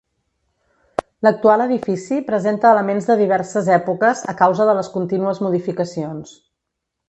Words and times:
L'actual 1.27 1.63
edifici 1.65 2.17
presenta 2.31 2.71
elements 2.77 3.11
de 3.11 3.19
diverses 3.21 3.69
èpoques 3.77 4.27
a 4.35 4.37
causa 4.43 4.69
de 4.71 4.77
les 4.81 4.93
contínues 4.99 5.47
modificacions. 5.49 6.37